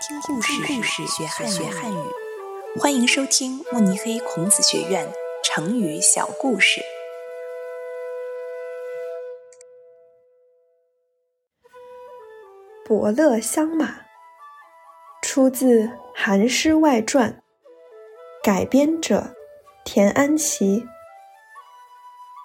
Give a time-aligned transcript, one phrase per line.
[0.00, 1.98] 听故事，故事学汉学汉语。
[2.80, 5.06] 欢迎收听慕尼黑孔子学院
[5.44, 6.80] 成语小故事。
[12.82, 14.06] 伯乐相马，
[15.20, 15.82] 出自
[16.14, 17.32] 《韩诗外传》，
[18.42, 19.34] 改编者
[19.84, 20.86] 田安琪。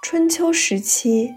[0.04, 1.32] 春秋时期，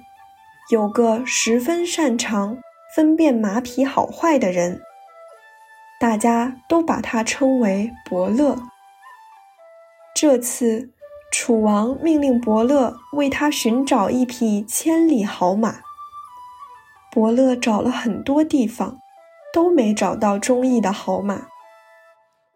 [0.73, 2.59] 有个十分擅长
[2.97, 4.83] 分辨马匹好坏的人。
[6.01, 8.57] 大家都把他称为伯乐。
[10.15, 10.91] 这次，
[11.33, 15.81] 楚王命令伯乐为他寻找一匹千里好马。
[17.11, 18.99] 伯乐找了很多地方，
[19.53, 21.47] 都没找到中意的好马。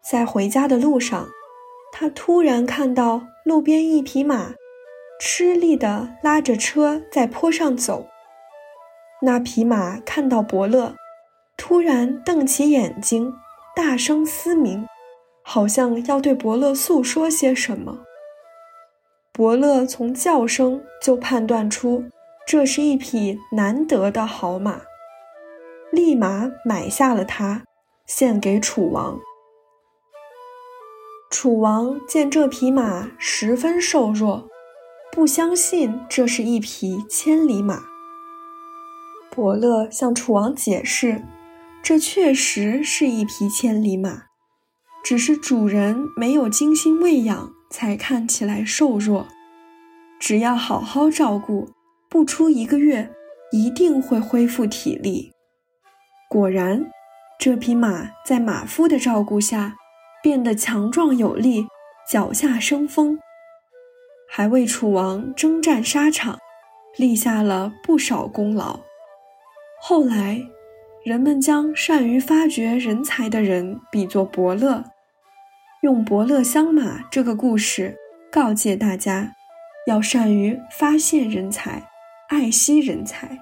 [0.01, 1.27] 在回家的路上，
[1.91, 4.53] 他突然看到路边一匹马，
[5.19, 8.07] 吃力地拉着车在坡上走。
[9.21, 10.95] 那匹马看到伯乐。
[11.65, 13.33] 突然瞪起眼睛，
[13.73, 14.85] 大声嘶鸣，
[15.45, 17.99] 好像要对伯乐诉说些什么。
[19.31, 22.03] 伯乐从叫声就判断出
[22.45, 24.81] 这是一匹难得的好马，
[25.89, 27.63] 立马买下了它，
[28.05, 29.17] 献给楚王。
[31.31, 34.49] 楚王见这匹马十分瘦弱，
[35.13, 37.83] 不相信这是一匹千里马。
[39.31, 41.23] 伯乐向楚王解释。
[41.83, 44.27] 这确实是一匹千里马，
[45.03, 49.27] 只是主人没有精心喂养，才看起来瘦弱。
[50.17, 51.73] 只要好好照顾，
[52.09, 53.11] 不出一个月，
[53.51, 55.33] 一定会恢复体力。
[56.29, 56.89] 果然，
[57.37, 59.75] 这匹马在马夫的照顾下，
[60.23, 61.67] 变得强壮有力，
[62.09, 63.19] 脚下生风，
[64.29, 66.39] 还为楚王征战沙场，
[66.95, 68.79] 立下了不少功劳。
[69.81, 70.41] 后来。
[71.03, 74.85] 人们将善于发掘人才的人比作伯乐，
[75.81, 77.97] 用“伯乐相马”这个故事
[78.31, 79.33] 告诫大家，
[79.85, 81.89] 要善于发现人才，
[82.29, 83.37] 爱惜人才。